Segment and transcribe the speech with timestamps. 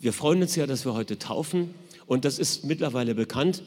[0.00, 1.74] wir freuen uns ja, dass wir heute taufen
[2.06, 3.62] und das ist mittlerweile bekannt.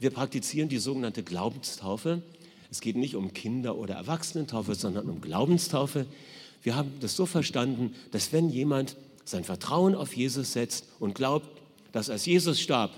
[0.00, 2.22] Wir praktizieren die sogenannte Glaubenstaufe.
[2.70, 6.06] Es geht nicht um Kinder- oder Erwachsenentaufe, sondern um Glaubenstaufe.
[6.62, 11.48] Wir haben das so verstanden, dass wenn jemand sein Vertrauen auf Jesus setzt und glaubt,
[11.92, 12.92] dass als Jesus starb,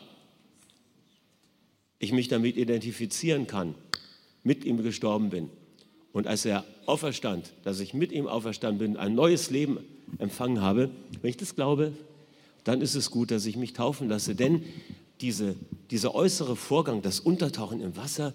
[1.98, 3.74] ich mich damit identifizieren kann,
[4.42, 5.50] mit ihm gestorben bin
[6.12, 9.78] und als er auferstand, dass ich mit ihm auferstanden bin, ein neues Leben
[10.18, 10.90] empfangen habe,
[11.20, 11.92] wenn ich das glaube,
[12.64, 14.34] dann ist es gut, dass ich mich taufen lasse.
[14.34, 14.64] Denn
[15.20, 15.56] diese,
[15.90, 18.34] dieser äußere Vorgang, das Untertauchen im Wasser,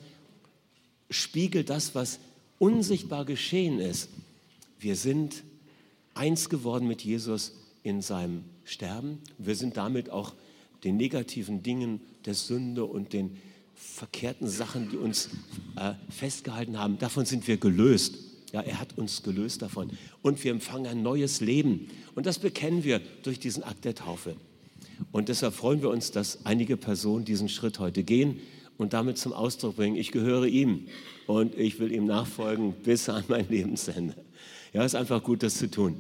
[1.10, 2.20] spiegelt das, was
[2.60, 4.10] unsichtbar geschehen ist.
[4.80, 5.44] Wir sind
[6.14, 7.54] eins geworden mit Jesus
[7.84, 9.20] in seinem Sterben.
[9.38, 10.34] Wir sind damit auch
[10.84, 13.38] den negativen Dingen der Sünde und den
[13.76, 15.30] verkehrten Sachen, die uns
[15.76, 18.16] äh, festgehalten haben, davon sind wir gelöst.
[18.56, 19.92] Ja, er hat uns gelöst davon.
[20.22, 21.90] Und wir empfangen ein neues Leben.
[22.16, 24.38] Und das bekennen wir durch diesen Akt der Taufe.
[25.12, 28.40] Und deshalb freuen wir uns, dass einige Personen diesen Schritt heute gehen
[28.78, 30.88] und damit zum Ausdruck bringen, ich gehöre ihm
[31.28, 34.16] und ich will ihm nachfolgen bis an mein Lebensende.
[34.72, 35.98] Ja, ist einfach gut, das zu tun.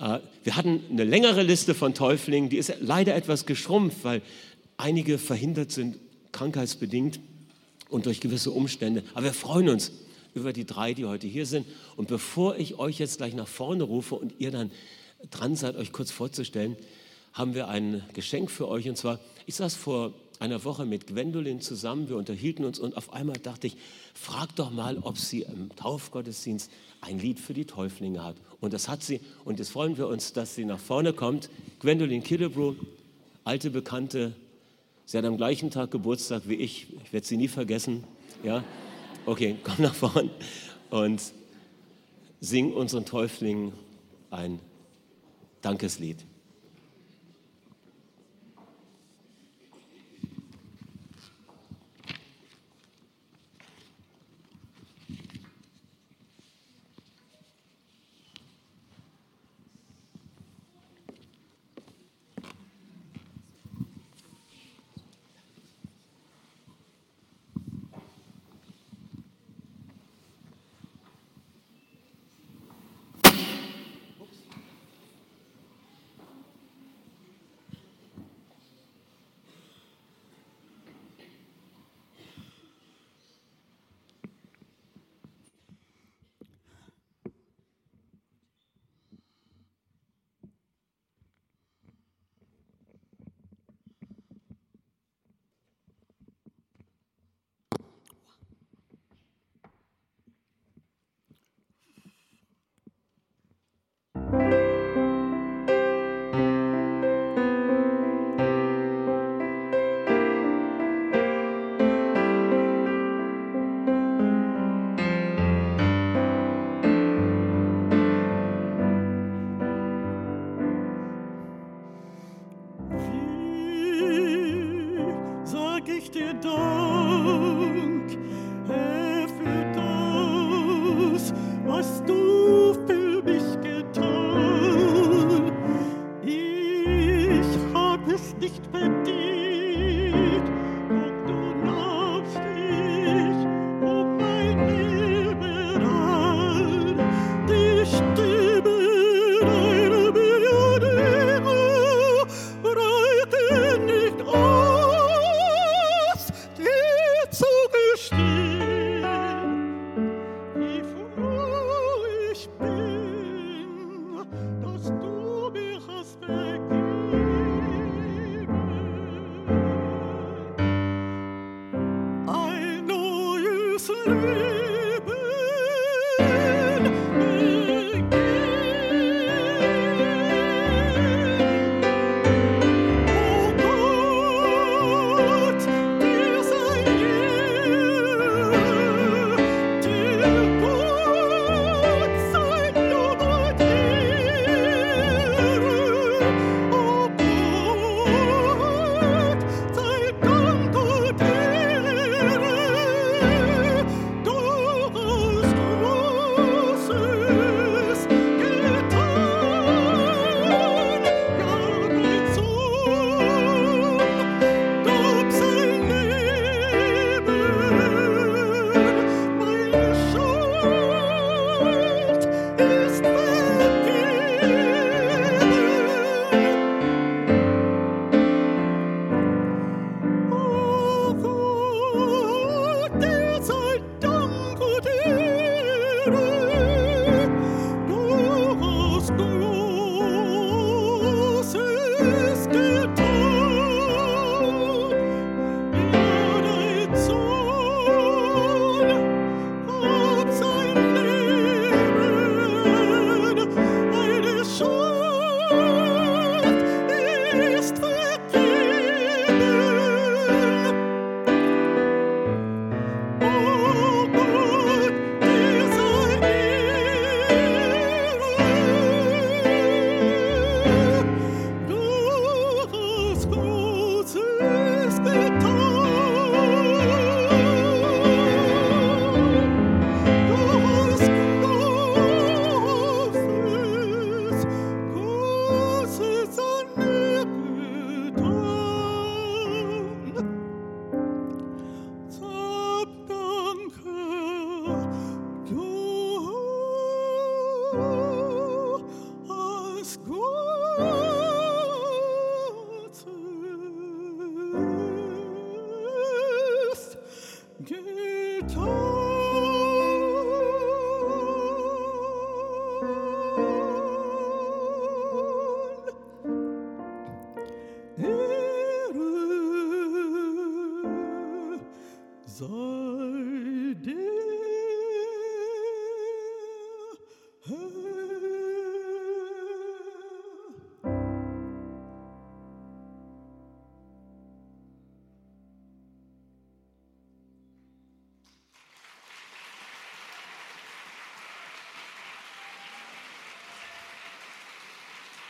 [0.00, 4.22] Äh, wir hatten eine längere Liste von Täuflingen, die ist leider etwas geschrumpft, weil
[4.78, 5.98] einige verhindert sind,
[6.32, 7.20] krankheitsbedingt
[7.90, 9.02] und durch gewisse Umstände.
[9.12, 9.92] Aber wir freuen uns
[10.36, 11.66] über die drei, die heute hier sind.
[11.96, 14.70] Und bevor ich euch jetzt gleich nach vorne rufe und ihr dann
[15.30, 16.76] dran seid, euch kurz vorzustellen,
[17.32, 18.88] haben wir ein Geschenk für euch.
[18.88, 23.12] Und zwar, ich saß vor einer Woche mit Gwendolyn zusammen, wir unterhielten uns und auf
[23.12, 23.76] einmal dachte ich,
[24.14, 26.70] frag doch mal, ob sie im Taufgottesdienst
[27.00, 28.36] ein Lied für die Täuflinge hat.
[28.60, 31.48] Und das hat sie und jetzt freuen wir uns, dass sie nach vorne kommt.
[31.80, 32.74] Gwendolyn Killebrew,
[33.44, 34.34] alte Bekannte,
[35.06, 38.04] sie hat am gleichen Tag Geburtstag wie ich, ich werde sie nie vergessen.
[38.42, 38.62] Ja?
[39.26, 40.30] Okay, komm nach vorne
[40.90, 41.20] und
[42.40, 43.72] sing unseren Täuflingen
[44.30, 44.60] ein
[45.62, 46.24] Dankeslied.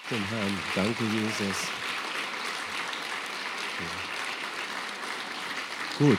[0.09, 0.59] Dem Herrn.
[0.75, 1.57] Danke, Jesus.
[5.99, 6.19] Gut.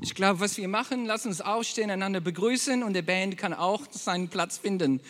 [0.00, 3.82] Ich glaube, was wir machen, lass uns aufstehen, einander begrüßen und der Band kann auch
[3.90, 5.00] seinen Platz finden.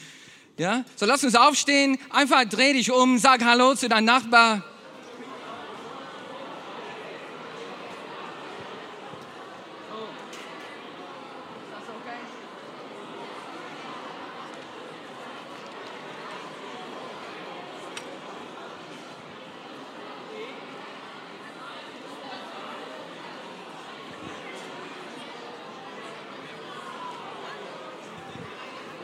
[0.59, 0.85] Ja?
[0.97, 4.63] So lass uns aufstehen, einfach dreh dich um, sag Hallo zu deinem Nachbar.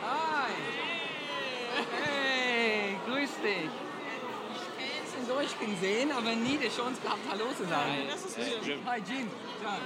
[0.07, 0.51] Hi.
[2.03, 3.71] Hey, grüß dich.
[5.25, 7.93] Ich habe jetzt in Durchgehen sehen, aber nie die Chance gehabt, Hallo zu sagen.
[8.11, 8.79] Das ist Jim.
[8.85, 9.31] Hi, Jim.
[9.63, 9.81] John.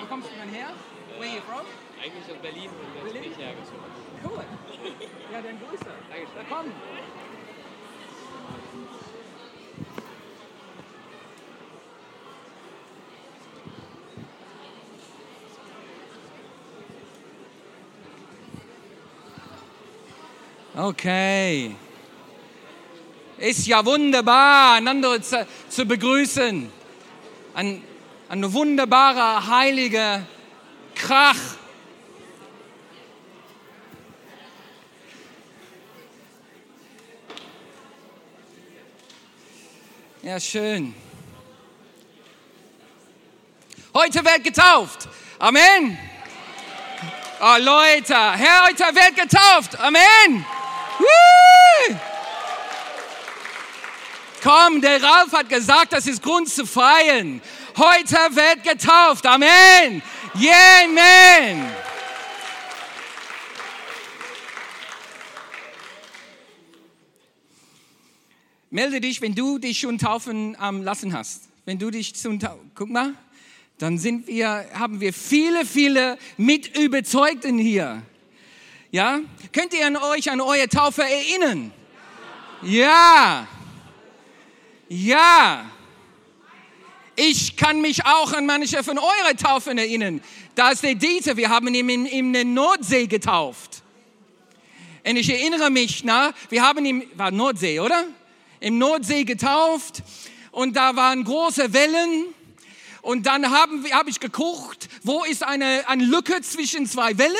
[0.00, 0.70] Wo kommst du denn her?
[1.18, 1.66] Where are you from?
[2.02, 3.78] Eigentlich aus Berlin und jetzt bin ich hergezogen.
[4.24, 4.44] Cool.
[5.32, 5.84] Ja, dann Grüße.
[6.10, 6.34] Dankeschön.
[6.36, 6.72] Na komm.
[20.74, 21.76] Okay.
[23.42, 26.70] Ist ja wunderbar, einander zu, zu begrüßen.
[27.54, 27.82] Ein,
[28.28, 30.24] ein wunderbarer, heiliger
[30.94, 31.36] Krach.
[40.22, 40.94] Ja, schön.
[43.92, 45.08] Heute wird getauft.
[45.40, 45.98] Amen.
[47.40, 49.80] Oh, Leute, Herr, heute wird getauft.
[49.80, 50.46] Amen.
[51.00, 52.11] Woo!
[54.42, 57.40] Komm, der Ralf hat gesagt, das ist Grund zu feiern.
[57.76, 59.24] Heute wird getauft.
[59.24, 60.02] Amen.
[60.34, 61.70] Amen.
[68.70, 71.42] Melde dich, wenn du dich schon taufen ähm, lassen hast.
[71.64, 73.14] Wenn du dich zum Taufen, guck mal,
[73.78, 78.02] dann sind wir, haben wir viele, viele Mitüberzeugten hier.
[78.90, 79.20] Ja?
[79.52, 81.70] Könnt ihr an euch an eure Taufe erinnern?
[82.62, 83.46] Ja.
[84.94, 85.64] Ja.
[87.16, 90.20] Ich kann mich auch an manche von euren Taufen erinnern.
[90.54, 93.82] Da ist der Dieter, wir haben ihn in, in der Nordsee getauft.
[95.02, 98.04] Und ich erinnere mich, na, wir haben ihn, war Nordsee, oder?
[98.60, 100.02] Im Nordsee getauft
[100.50, 102.26] und da waren große Wellen
[103.00, 107.34] und dann habe ich geguckt, wo ist eine, eine Lücke zwischen zwei Wellen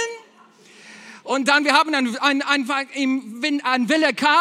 [1.22, 4.38] und dann wir haben dann ein, einfach, wenn eine Welle kam,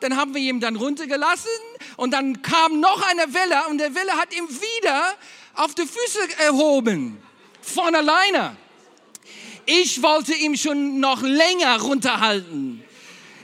[0.00, 1.50] dann haben wir ihn dann runtergelassen
[1.96, 5.14] und dann kam noch eine Welle und der Welle hat ihn wieder
[5.54, 7.22] auf die Füße erhoben,
[7.62, 8.56] von alleine.
[9.66, 12.84] Ich wollte ihn schon noch länger runterhalten.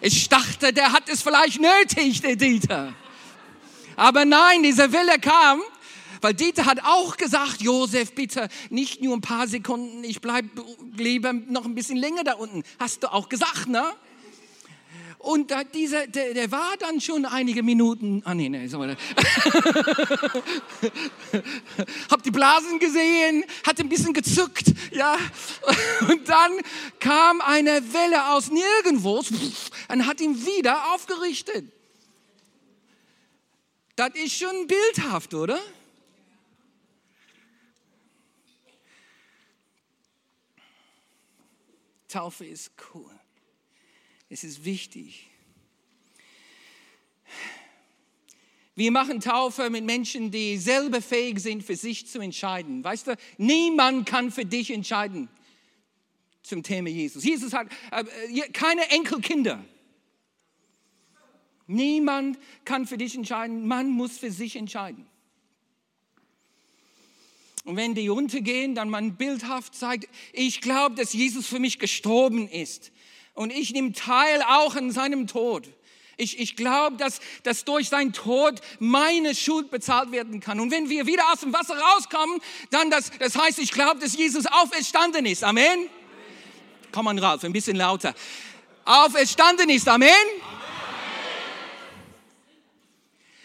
[0.02, 2.94] Ich dachte, der hat es vielleicht nötig, der Dieter.
[3.96, 5.60] Aber nein, diese Welle kam,
[6.20, 10.46] weil Dieter hat auch gesagt, Josef, bitte nicht nur ein paar Sekunden, ich bleib
[10.96, 12.62] lieber noch ein bisschen länger da unten.
[12.78, 13.84] Hast du auch gesagt, ne?
[15.20, 18.82] Und dieser, der, der war dann schon einige Minuten, ah nee, nee, so.
[22.10, 25.18] Hab die Blasen gesehen, hat ein bisschen gezuckt, ja.
[26.08, 26.52] Und dann
[27.00, 29.22] kam eine Welle aus nirgendwo
[29.88, 31.70] und hat ihn wieder aufgerichtet.
[33.96, 35.60] Das ist schon bildhaft, oder?
[42.08, 43.20] Taufe ist cool.
[44.30, 45.26] Es ist wichtig.
[48.76, 52.82] Wir machen Taufe mit Menschen, die selber fähig sind, für sich zu entscheiden.
[52.82, 55.28] Weißt du, niemand kann für dich entscheiden
[56.42, 57.24] zum Thema Jesus.
[57.24, 59.64] Jesus hat äh, keine Enkelkinder.
[61.66, 63.66] Niemand kann für dich entscheiden.
[63.66, 65.06] Man muss für sich entscheiden.
[67.64, 72.48] Und wenn die runtergehen, dann man bildhaft sagt, ich glaube, dass Jesus für mich gestorben
[72.48, 72.92] ist.
[73.34, 75.68] Und ich nehme teil auch an seinem Tod.
[76.16, 80.60] Ich, ich glaube, dass, dass durch seinen Tod meine Schuld bezahlt werden kann.
[80.60, 84.14] Und wenn wir wieder aus dem Wasser rauskommen, dann das, das heißt, ich glaube, dass
[84.16, 85.42] Jesus auferstanden ist.
[85.42, 85.88] Amen.
[86.92, 88.14] Komm mal raus, ein bisschen lauter.
[88.84, 89.88] Auferstanden ist.
[89.88, 90.10] Amen.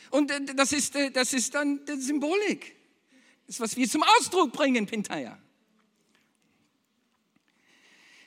[0.09, 2.75] Und äh, das ist, äh, das ist dann die Symbolik.
[3.45, 5.37] Das ist, was wir zum Ausdruck bringen, Pintaya.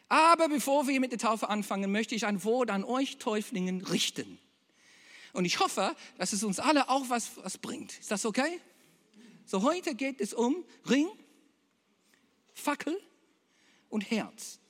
[0.08, 4.38] Aber bevor wir mit der Taufe anfangen, möchte ich ein Wort an euch Täuflingen richten.
[5.34, 7.98] Und ich hoffe, dass es uns alle auch was, was bringt.
[7.98, 8.60] Ist das okay?
[9.44, 11.08] So, heute geht es um Ring,
[12.54, 12.98] Fackel
[13.90, 14.60] und Herz.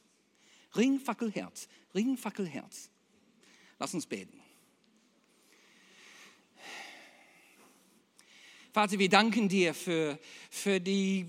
[0.76, 2.90] Ringfackelherz, Ringfackelherz.
[3.78, 4.40] Lass uns beten.
[8.72, 10.18] Vater, wir danken dir für,
[10.50, 11.26] für die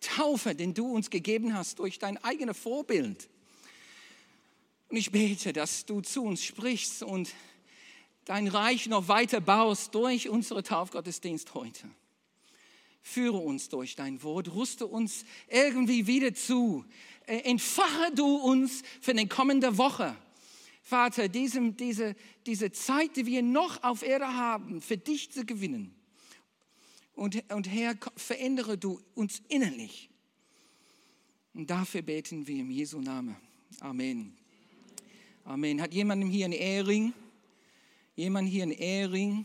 [0.00, 3.28] Taufe, den du uns gegeben hast durch dein eigenes Vorbild.
[4.88, 7.32] Und ich bete, dass du zu uns sprichst und
[8.24, 11.88] dein Reich noch weiter baust durch unsere Taufgottesdienst heute.
[13.02, 16.84] Führe uns durch dein Wort, rüste uns irgendwie wieder zu.
[17.26, 20.16] Äh, entfache du uns für die kommende Woche.
[20.82, 22.16] Vater, diesem, diese,
[22.46, 25.94] diese Zeit, die wir noch auf Erde haben, für dich zu gewinnen.
[27.20, 30.08] Und, und Herr, verändere du uns innerlich.
[31.52, 33.36] Und dafür beten wir im Jesu Namen.
[33.80, 34.34] Amen.
[35.44, 35.82] Amen.
[35.82, 37.12] Hat jemand hier einen Ehering?
[38.16, 39.44] Jemand hier einen Ehering?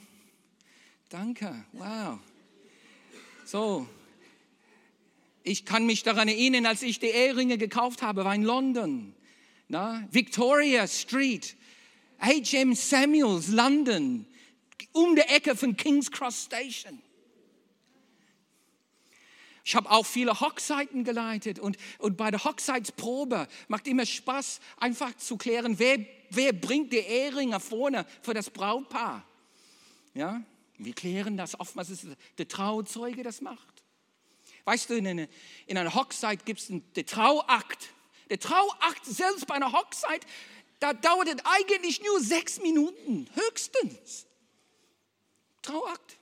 [1.09, 1.65] Danke.
[1.73, 2.19] Wow.
[3.43, 3.85] So.
[5.43, 9.13] Ich kann mich daran erinnern, als ich die Eheringe gekauft habe, war in London.
[9.67, 11.57] Na, Victoria Street,
[12.21, 12.73] H.M.
[12.73, 14.25] Samuels, London,
[14.93, 17.01] um die Ecke von King's Cross Station.
[19.67, 25.17] Ich habe auch viele Hochzeiten geleitet und, und bei der Hochzeitsprobe macht immer Spaß, einfach
[25.17, 29.25] zu klären, wer, wer bringt die Ehringe vorne für das Brautpaar.
[30.13, 30.43] Ja,
[30.77, 32.05] wir klären das oftmals, ist
[32.37, 33.83] der Trauzeuge das macht.
[34.65, 35.27] Weißt du, in einer,
[35.65, 37.89] in einer Hochzeit gibt es den Trauakt.
[38.29, 40.27] Der Trauakt selbst bei einer Hochzeit,
[40.79, 44.27] da dauert es eigentlich nur sechs Minuten, höchstens.
[45.63, 46.17] Trauakt.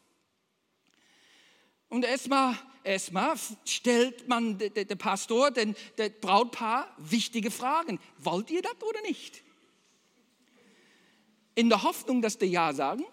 [1.93, 3.35] Und erstmal erstmal
[3.65, 7.99] stellt man der, der Pastor, den, der Brautpaar wichtige Fragen.
[8.17, 9.43] Wollt ihr das oder nicht?
[11.53, 13.05] In der Hoffnung, dass die Ja sagen.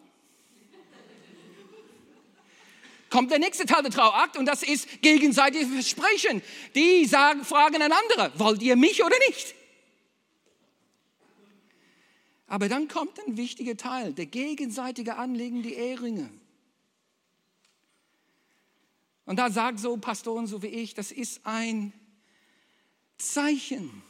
[3.11, 6.41] Kommt der nächste Teil der Trauakt und das ist gegenseitiges Versprechen.
[6.75, 9.55] Die sagen, fragen einander, wollt ihr mich oder nicht?
[12.47, 16.31] Aber dann kommt ein wichtiger Teil, der gegenseitige Anlegen, die Ehringe.
[19.31, 21.93] Und da sagt so Pastoren so wie ich, das ist ein
[23.17, 24.03] Zeichen.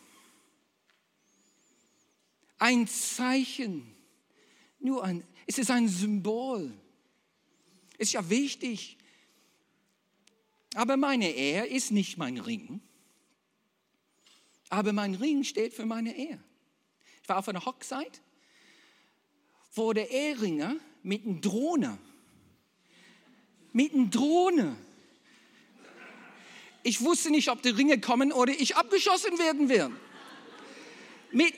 [2.58, 3.94] Ein Zeichen.
[4.78, 6.72] Nur ein, es ist ein Symbol.
[7.98, 8.96] Ist ja wichtig.
[10.74, 12.80] Aber meine Ehe ist nicht mein Ring.
[14.70, 16.42] Aber mein Ring steht für meine Ehe.
[17.22, 18.22] Ich war auf einer Hochzeit,
[19.74, 21.98] wo der Ehringer mit einer Drohne,
[23.74, 24.78] mit einer Drohne
[26.82, 29.94] ich wusste nicht, ob die Ringe kommen oder ich abgeschossen werden werde.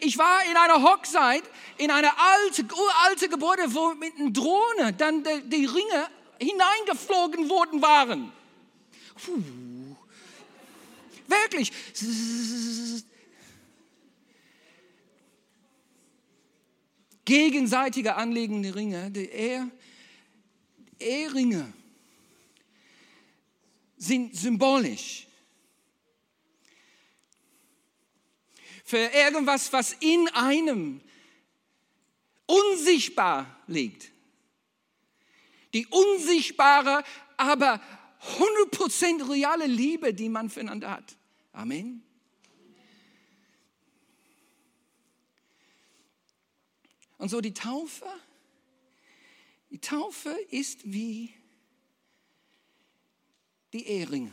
[0.01, 1.43] Ich war in einer Hochzeit,
[1.79, 8.33] in einer alten, uralte Gebäude, wo mit einer Drohne dann die, Ringe hineingeflogen worden waren.
[9.25, 9.97] Puh.
[11.27, 11.73] Wirklich.
[17.25, 19.31] Gegenseitige anlegende Ringe, die
[20.99, 21.73] Eheringe
[24.03, 25.29] sind symbolisch.
[28.85, 31.01] Für irgendwas, was in einem
[32.47, 34.11] unsichtbar liegt.
[35.73, 37.05] Die unsichtbare,
[37.37, 37.81] aber
[38.39, 41.17] 100% reale Liebe, die man füreinander hat.
[41.53, 42.03] Amen.
[47.19, 48.07] Und so die Taufe,
[49.71, 51.33] die Taufe ist wie
[53.73, 54.33] die Ehringe.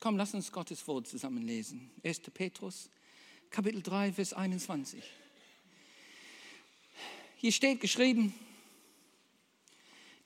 [0.00, 1.90] Komm, lass uns Gottes Wort zusammen lesen.
[2.02, 2.20] 1.
[2.32, 2.90] Petrus,
[3.50, 5.02] Kapitel 3, Vers 21.
[7.36, 8.34] Hier steht geschrieben,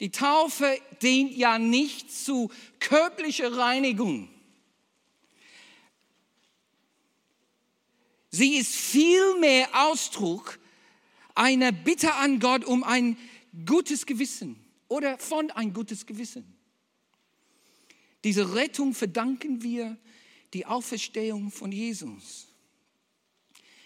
[0.00, 4.28] die Taufe dient ja nicht zu körperlicher Reinigung.
[8.31, 10.61] Sie ist vielmehr Ausdruck
[11.35, 13.17] einer Bitte an Gott um ein
[13.64, 16.57] gutes Gewissen oder von ein gutes Gewissen.
[18.25, 19.97] Diese Rettung verdanken wir
[20.54, 22.49] die Auferstehung von Jesus.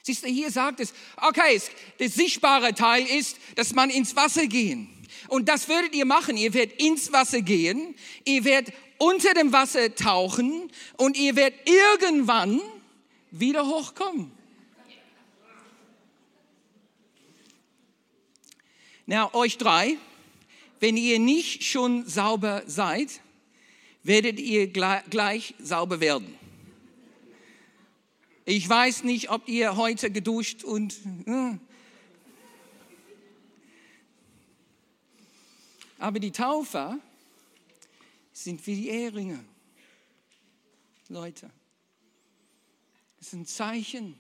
[0.03, 1.61] Siehst du, hier sagt es, okay,
[1.99, 4.89] der sichtbare Teil ist, dass man ins Wasser gehen.
[5.29, 6.37] Und das werdet ihr machen.
[6.37, 7.95] Ihr werdet ins Wasser gehen,
[8.25, 12.61] ihr werdet unter dem Wasser tauchen und ihr werdet irgendwann
[13.31, 14.31] wieder hochkommen.
[19.07, 19.99] Na, euch drei,
[20.83, 23.21] wenn ihr nicht schon sauber seid,
[24.03, 26.37] werdet ihr gleich sauber werden.
[28.45, 30.99] Ich weiß nicht, ob ihr heute geduscht und...
[31.27, 31.57] Äh.
[36.01, 36.99] Aber die Taufer
[38.33, 39.45] sind wie die Ehringe.
[41.09, 41.49] Leute.
[43.21, 44.19] Es ist ein Zeichen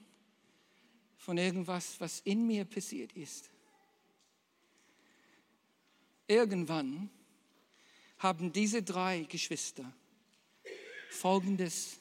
[1.16, 3.51] von irgendwas, was in mir passiert ist.
[6.26, 7.10] Irgendwann
[8.18, 9.92] haben diese drei Geschwister
[11.10, 11.98] Folgendes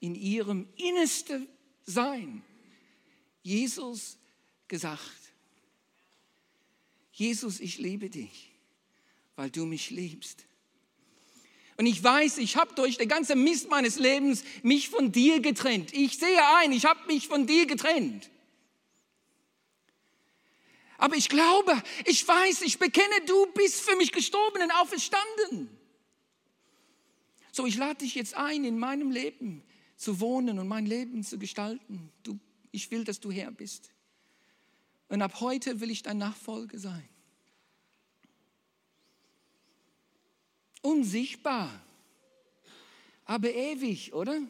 [0.00, 1.48] in ihrem innersten
[1.84, 2.42] Sein
[3.42, 4.18] Jesus
[4.68, 5.00] gesagt.
[7.12, 8.50] Jesus, ich liebe dich,
[9.36, 10.44] weil du mich liebst.
[11.76, 15.92] Und ich weiß, ich habe durch den ganzen Mist meines Lebens mich von dir getrennt.
[15.92, 18.30] Ich sehe ein, ich habe mich von dir getrennt.
[21.02, 25.68] Aber ich glaube, ich weiß, ich bekenne, du bist für mich gestorben und auferstanden.
[27.50, 29.64] So, ich lade dich jetzt ein, in meinem Leben
[29.96, 32.12] zu wohnen und mein Leben zu gestalten.
[32.22, 32.38] Du,
[32.70, 33.90] ich will, dass du Herr bist.
[35.08, 37.08] Und ab heute will ich dein Nachfolger sein.
[40.82, 41.68] Unsichtbar,
[43.24, 44.40] aber ewig, oder?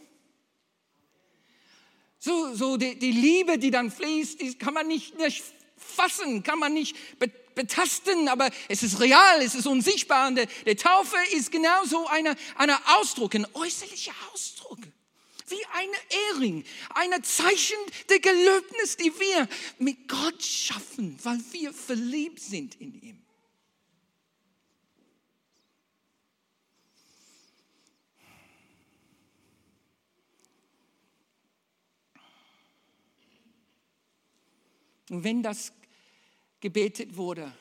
[2.19, 5.43] So, so die, die Liebe, die dann fließt, die kann man nicht, nicht
[5.83, 6.97] fassen, kann man nicht
[7.55, 10.29] betasten, aber es ist real, es ist unsichtbar.
[10.29, 14.79] Und der, Taufe ist genauso ein eine Ausdruck, ein äußerlicher Ausdruck.
[15.49, 15.89] Wie ein
[16.31, 16.65] Ehring,
[16.95, 17.77] ein Zeichen
[18.09, 23.22] der Gelöbnis, die wir mit Gott schaffen, weil wir verliebt sind in ihm.
[35.13, 35.75] Und wenn das
[36.61, 37.55] gebetet wurde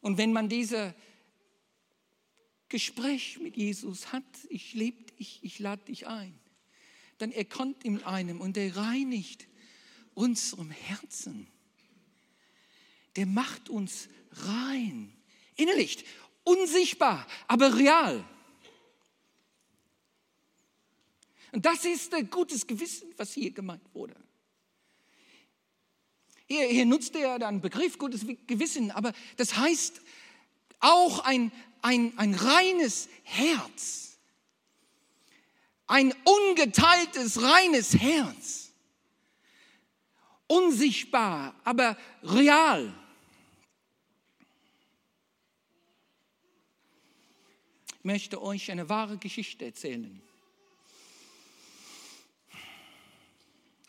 [0.00, 0.92] und wenn man dieses
[2.68, 6.36] Gespräch mit Jesus hat, ich liebe dich, ich lade dich ein,
[7.18, 9.46] dann er kommt in einem und er reinigt
[10.14, 11.46] unserem Herzen.
[13.14, 15.16] Der macht uns rein,
[15.54, 16.04] innerlich,
[16.42, 18.28] unsichtbar, aber real.
[21.52, 24.25] Und das ist ein gutes Gewissen, was hier gemeint wurde.
[26.46, 30.00] Hier, hier nutzt er dann Begriff gutes Gewissen, aber das heißt
[30.78, 31.50] auch ein,
[31.82, 34.18] ein, ein reines Herz.
[35.88, 38.72] Ein ungeteiltes, reines Herz.
[40.46, 42.92] Unsichtbar, aber real.
[47.98, 50.22] Ich möchte euch eine wahre Geschichte erzählen.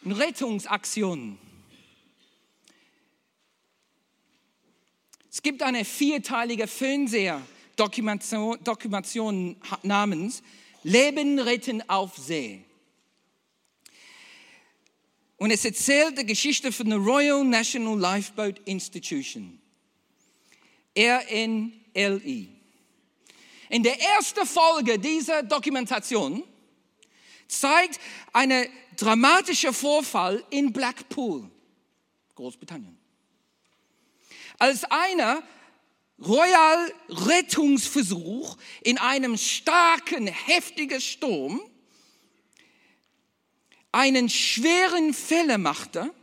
[0.04, 1.38] Eine Rettungsaktion
[5.48, 10.44] gibt eine vierteilige Fernsehdokumentation Dokumentation namens
[10.84, 12.66] Leben retten auf See.
[15.38, 19.58] Und es erzählt die Geschichte von der Royal National Lifeboat Institution,
[20.98, 22.50] RNLI.
[23.70, 26.44] In der ersten Folge dieser Dokumentation
[27.48, 28.02] zeigt
[28.34, 31.50] eine dramatische Vorfall in Blackpool,
[32.36, 32.97] Großbritannien
[34.58, 35.44] als einer
[36.20, 41.62] Royal Rettungsversuch in einem starken, heftigen Sturm
[43.92, 46.14] einen schweren Fälle machte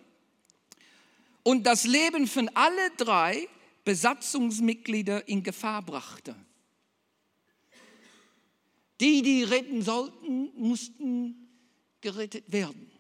[1.43, 3.49] und das Leben von alle drei
[3.85, 6.35] Besatzungsmitglieder in Gefahr brachte.
[9.01, 11.49] Die, die retten sollten, mussten
[12.01, 12.91] gerettet werden.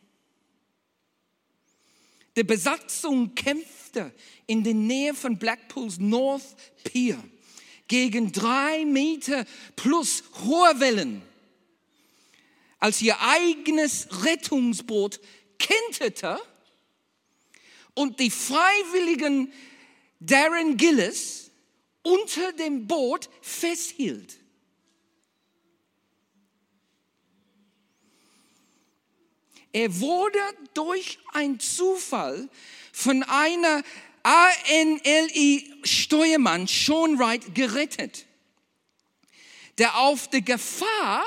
[2.36, 4.12] Die Besatzung kämpfte
[4.46, 7.22] in der Nähe von Blackpools North Pier
[7.86, 9.44] gegen drei Meter
[9.76, 11.22] plus hohe Wellen,
[12.78, 15.20] als ihr eigenes Rettungsboot
[15.58, 16.40] kenterte
[17.94, 19.52] und die Freiwilligen
[20.18, 21.50] Darren Gillis
[22.02, 24.38] unter dem Boot festhielt.
[29.74, 30.38] Er wurde
[30.72, 32.48] durch einen Zufall
[32.92, 33.82] von einer
[34.22, 38.24] ANLI-Steuermann Sean Wright gerettet,
[39.78, 41.24] der auf die Gefahr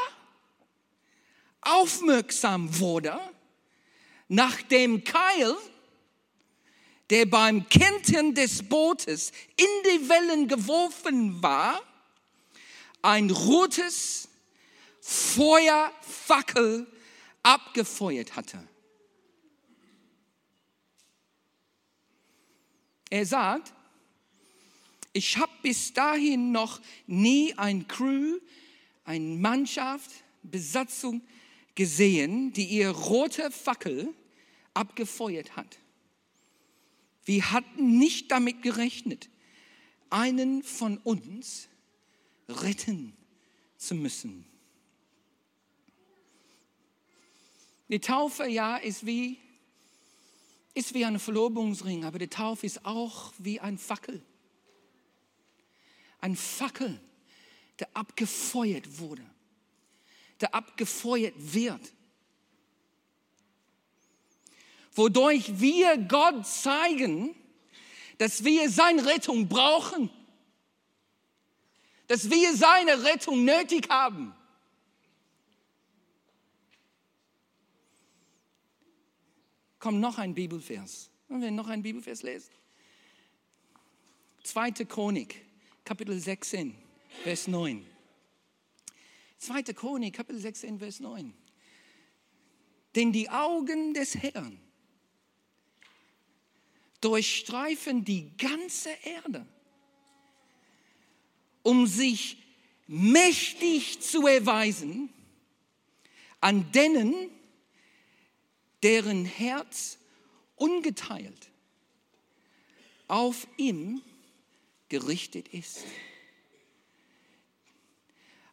[1.60, 3.20] aufmerksam wurde,
[4.30, 5.58] nachdem Kyle,
[7.10, 11.82] der beim Kentern des Bootes in die Wellen geworfen war,
[13.02, 14.30] ein rotes
[15.02, 16.88] Feuerfackel
[17.48, 18.62] abgefeuert hatte.
[23.10, 23.74] Er sagt,
[25.14, 28.40] ich habe bis dahin noch nie ein Crew,
[29.06, 30.12] eine Mannschaft,
[30.44, 31.22] Besatzung
[31.74, 34.14] gesehen, die ihr rote Fackel
[34.74, 35.78] abgefeuert hat.
[37.24, 39.30] Wir hatten nicht damit gerechnet,
[40.10, 41.70] einen von uns
[42.50, 43.16] retten
[43.78, 44.46] zu müssen.
[47.90, 49.40] Die Taufe, ja, ist wie,
[50.74, 54.22] ist wie ein Verlobungsring, aber die Taufe ist auch wie ein Fackel.
[56.20, 57.00] Ein Fackel,
[57.80, 59.24] der abgefeuert wurde,
[60.42, 61.94] der abgefeuert wird.
[64.94, 67.36] Wodurch wir Gott zeigen,
[68.18, 70.10] dass wir seine Rettung brauchen,
[72.08, 74.34] dass wir seine Rettung nötig haben.
[79.80, 81.10] Kommt noch ein Bibelvers.
[81.28, 82.52] Wollen wir noch einen Bibelvers lesen?
[84.44, 85.46] Zweite Chronik,
[85.84, 86.76] Kapitel 16,
[87.24, 87.86] Vers 9.
[89.38, 91.34] Zweite Chronik, Kapitel 16, Vers 9.
[92.96, 94.60] Denn die Augen des Herrn
[97.02, 99.46] durchstreifen die ganze Erde,
[101.62, 102.42] um sich
[102.88, 105.10] mächtig zu erweisen
[106.40, 107.30] an denen,
[108.84, 109.98] deren Herz
[110.56, 111.50] ungeteilt
[113.08, 114.02] auf ihm
[114.90, 115.84] gerichtet ist.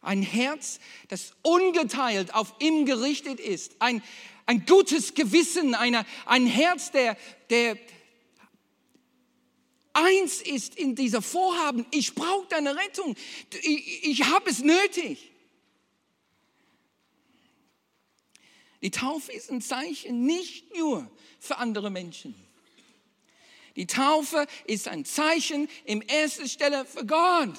[0.01, 3.75] Ein Herz, das ungeteilt auf ihm gerichtet ist.
[3.79, 4.03] Ein,
[4.45, 7.17] ein gutes Gewissen, eine, ein Herz, der,
[7.49, 7.77] der
[9.93, 11.85] eins ist in dieser Vorhaben.
[11.91, 13.15] Ich brauche deine Rettung.
[13.63, 15.31] Ich, ich habe es nötig.
[18.81, 21.09] Die Taufe ist ein Zeichen nicht nur
[21.39, 22.35] für andere Menschen.
[23.75, 27.55] Die Taufe ist ein Zeichen in erster Stelle für Gott.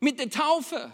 [0.00, 0.90] Mit der Taufe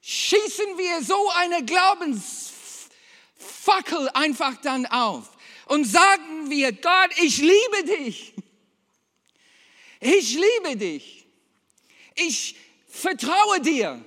[0.00, 5.30] schießen wir so eine Glaubensfackel einfach dann auf
[5.66, 8.32] und sagen wir, Gott, ich liebe dich.
[10.00, 11.26] Ich liebe dich.
[12.14, 12.56] Ich
[12.88, 14.04] vertraue dir.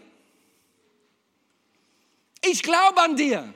[2.49, 3.53] Ich glaube an dir.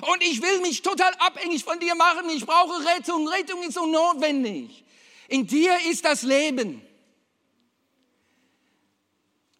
[0.00, 2.28] Und ich will mich total abhängig von dir machen.
[2.30, 3.26] Ich brauche Rettung.
[3.26, 4.84] Rettung ist so notwendig.
[5.28, 6.82] In dir ist das Leben.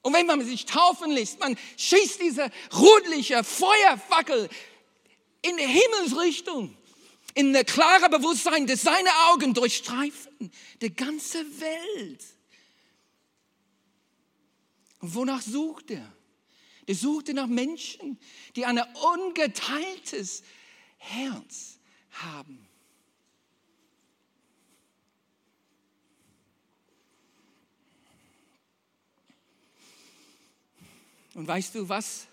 [0.03, 4.49] Und wenn man sich taufen lässt, man schießt diese rudliche Feuerfackel
[5.43, 6.77] in die Himmelsrichtung,
[7.35, 12.25] in ein klares Bewusstsein, dass seine Augen durchstreifen die ganze Welt.
[15.01, 16.18] Und wonach sucht er?
[16.89, 18.19] Er suchte nach Menschen,
[18.57, 18.81] die ein
[19.15, 20.43] ungeteiltes
[20.97, 21.79] Herz
[22.13, 22.67] haben.
[31.35, 32.27] Und weißt du, was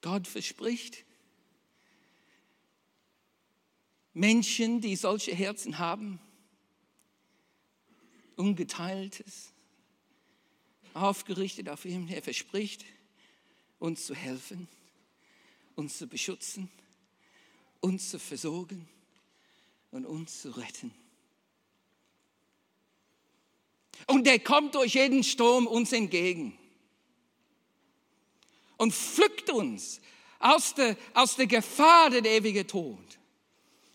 [0.00, 1.04] Gott verspricht?
[4.12, 6.18] Menschen, die solche Herzen haben,
[8.34, 9.52] ungeteiltes,
[10.94, 12.84] aufgerichtet auf ihn, er verspricht,
[13.78, 14.68] uns zu helfen,
[15.76, 16.70] uns zu beschützen,
[17.80, 18.88] uns zu versorgen
[19.90, 20.92] und uns zu retten.
[24.06, 26.58] Und der kommt durch jeden Sturm uns entgegen
[28.76, 30.00] und pflückt uns
[30.38, 33.18] aus der, aus der Gefahr der ewige Tod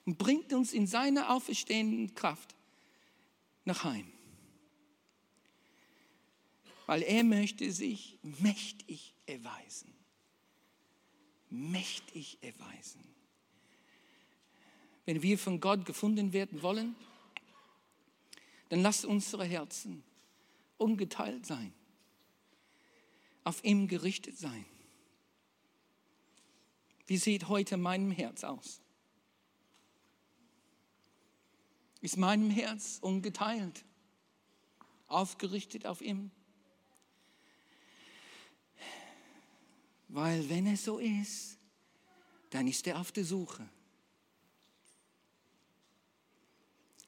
[0.05, 2.53] und bringt uns in seiner auferstehenden Kraft
[3.65, 4.12] nach Heim
[6.93, 9.91] weil er möchte sich mächtig erweisen.
[11.49, 13.03] Mächtig erweisen.
[15.03, 16.95] Wenn wir von Gott gefunden werden wollen,
[18.69, 20.03] dann lasst unsere Herzen
[20.77, 21.73] ungeteilt sein,
[23.43, 24.63] auf ihm gerichtet sein.
[27.07, 28.83] Wie sieht heute mein Herz aus?
[32.01, 33.83] Ist mein Herz ungeteilt,
[35.07, 36.29] aufgerichtet auf ihm?
[40.13, 41.57] Weil wenn es so ist,
[42.51, 43.67] dann ist er auf der Suche.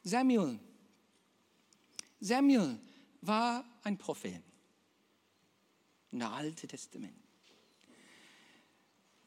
[0.04, 0.60] Samuel.
[2.20, 2.80] Samuel
[3.22, 4.42] war ein Prophet
[6.12, 7.14] in der Alte Testament.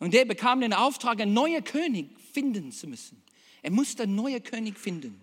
[0.00, 3.22] Und er bekam den Auftrag, einen neuen König finden zu müssen.
[3.62, 5.20] Er musste einen neuen König finden.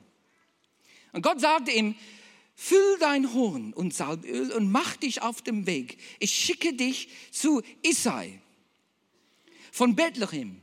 [1.11, 1.95] Und Gott sagte ihm,
[2.57, 5.97] Füll dein Horn und Salböl und mach dich auf dem Weg.
[6.19, 8.39] Ich schicke dich zu Isai
[9.75, 10.61] von Bethlehem,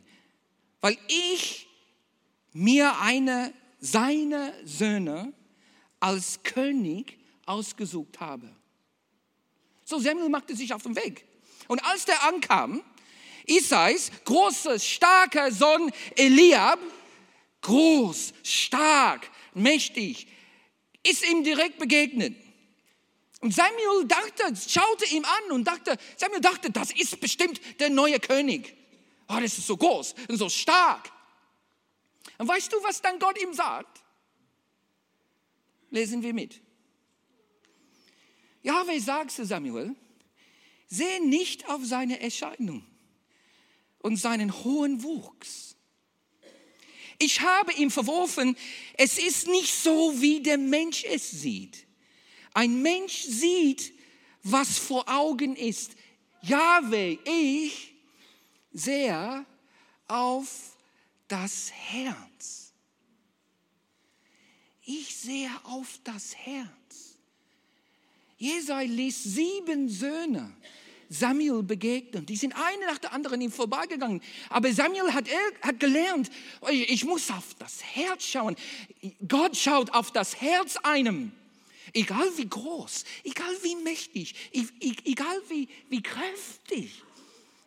[0.80, 1.68] weil ich
[2.54, 5.34] mir eine seiner Söhne
[6.00, 8.48] als König ausgesucht habe.
[9.84, 11.26] So Samuel machte sich auf den Weg.
[11.68, 12.82] Und als der ankam,
[13.46, 16.78] Isais großer, starker Sohn Eliab,
[17.60, 20.26] groß, stark, mächtig,
[21.06, 22.34] ist ihm direkt begegnet.
[23.40, 28.18] Und Samuel dachte, schaute ihm an und dachte, Samuel dachte, das ist bestimmt der neue
[28.18, 28.81] König.
[29.28, 31.10] Oh, das ist so groß und so stark.
[32.38, 34.02] Und weißt du, was dann Gott ihm sagt?
[35.90, 36.60] Lesen wir mit.
[38.62, 39.94] Jahwe sagt zu Samuel,
[40.86, 42.86] sehe nicht auf seine Erscheinung
[43.98, 45.76] und seinen hohen Wuchs.
[47.18, 48.56] Ich habe ihm verworfen,
[48.94, 51.86] es ist nicht so, wie der Mensch es sieht.
[52.54, 53.92] Ein Mensch sieht,
[54.42, 55.92] was vor Augen ist.
[56.42, 57.91] Jahwe, ich
[58.72, 59.44] sehe
[60.08, 60.76] auf
[61.28, 62.72] das Herz.
[64.84, 67.16] Ich sehe auf das Herz.
[68.36, 70.52] Jesai ließ sieben Söhne
[71.08, 72.26] Samuel begegnen.
[72.26, 74.20] Die sind eine nach der anderen ihm vorbeigegangen.
[74.48, 75.26] Aber Samuel hat,
[75.60, 76.30] hat gelernt,
[76.70, 78.56] ich muss auf das Herz schauen.
[79.28, 81.32] Gott schaut auf das Herz einem.
[81.92, 84.34] Egal wie groß, egal wie mächtig,
[85.04, 87.02] egal wie, wie kräftig.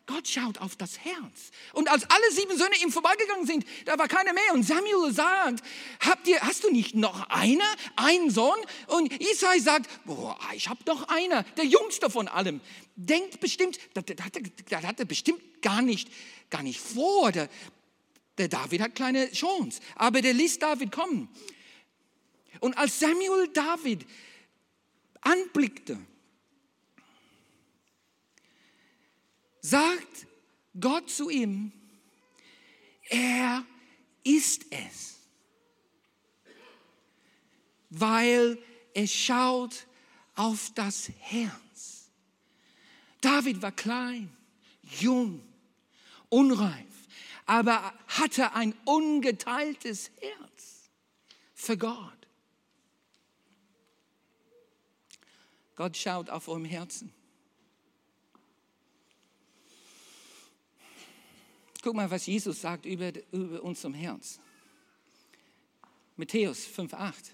[0.06, 1.50] Gott schaut auf das Herz.
[1.72, 4.54] Und als alle sieben Söhne ihm vorbeigegangen sind, da war keiner mehr.
[4.54, 5.64] Und Samuel sagt,
[5.98, 7.64] habt ihr, hast du nicht noch einer,
[7.96, 8.58] einen Sohn?
[8.86, 12.60] Und Isai sagt, boah, ich habe noch einer, der jüngste von allem.
[12.94, 16.08] Denkt bestimmt, das, das, hat er bestimmt gar nicht,
[16.50, 17.32] gar nicht vor.
[17.32, 17.48] Der,
[18.38, 19.80] der David hat kleine Chance.
[19.96, 21.28] Aber der ließ David kommen.
[22.60, 24.06] Und als Samuel David
[25.20, 25.98] anblickte,
[29.70, 30.26] sagt
[30.78, 31.72] Gott zu ihm,
[33.08, 33.64] er
[34.22, 35.18] ist es,
[37.90, 38.58] weil
[38.94, 39.86] er schaut
[40.34, 42.10] auf das Herz.
[43.20, 44.34] David war klein,
[45.00, 45.42] jung,
[46.28, 47.08] unreif,
[47.46, 50.90] aber hatte ein ungeteiltes Herz
[51.54, 52.12] für Gott.
[55.74, 57.12] Gott schaut auf eurem Herzen.
[61.86, 64.40] Guck mal, was Jesus sagt über, über unserem Herz.
[66.16, 67.30] Matthäus 5,8.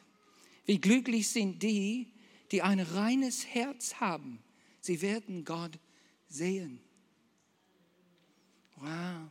[0.66, 2.12] Wie glücklich sind die,
[2.50, 4.44] die ein reines Herz haben.
[4.82, 5.78] Sie werden Gott
[6.28, 6.82] sehen.
[8.76, 9.30] Wow.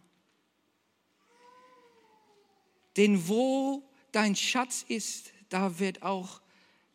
[2.97, 6.41] Denn wo dein Schatz ist, da wird auch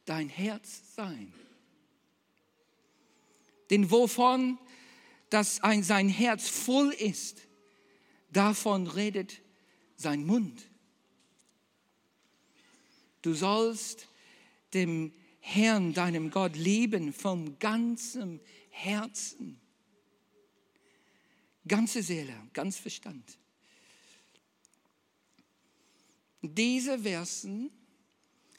[0.05, 1.33] dein Herz sein.
[3.71, 4.59] Denn wovon
[5.31, 7.46] das ein, sein Herz voll ist,
[8.37, 9.41] Davon redet
[9.97, 10.69] sein Mund.
[13.23, 14.09] Du sollst
[14.75, 19.59] dem Herrn, deinem Gott, lieben vom ganzem Herzen,
[21.67, 23.39] ganze Seele, ganz Verstand.
[26.43, 27.71] Diese Versen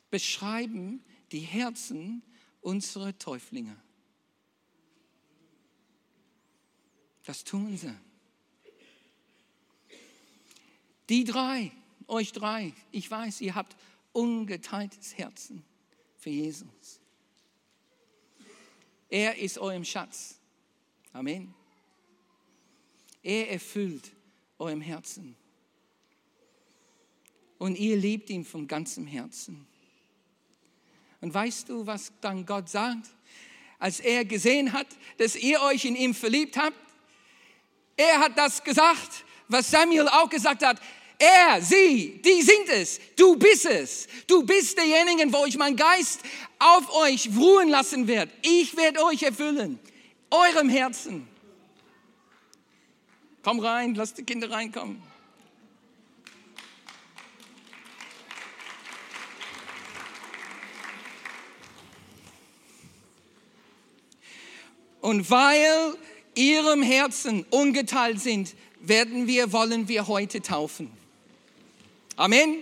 [0.09, 2.23] beschreiben die Herzen
[2.61, 3.79] unserer Täuflinge.
[7.25, 8.06] Das tun sie.
[11.09, 11.71] Die drei,
[12.07, 13.75] euch drei, ich weiß, ihr habt
[14.11, 15.63] ungeteiltes Herzen
[16.17, 16.99] für Jesus.
[19.09, 20.39] Er ist eurem Schatz.
[21.13, 21.53] Amen.
[23.23, 24.11] Er erfüllt
[24.59, 25.35] eurem Herzen.
[27.57, 29.65] Und ihr liebt ihn von ganzem Herzen.
[31.21, 33.09] Und weißt du, was dann Gott sagt?
[33.79, 36.77] Als er gesehen hat, dass ihr euch in ihm verliebt habt,
[37.95, 40.79] er hat das gesagt, was Samuel auch gesagt hat.
[41.19, 42.99] Er, sie, die sind es.
[43.15, 44.07] Du bist es.
[44.27, 46.21] Du bist derjenige, wo ich meinen Geist
[46.59, 48.31] auf euch ruhen lassen werde.
[48.43, 49.79] Ich werde euch erfüllen.
[50.29, 51.27] Eurem Herzen.
[53.43, 55.01] Komm rein, lass die Kinder reinkommen.
[64.99, 65.95] Und weil
[66.35, 68.55] ihrem Herzen ungeteilt sind,
[68.87, 70.89] werden wir, wollen wir heute taufen.
[72.15, 72.55] Amen.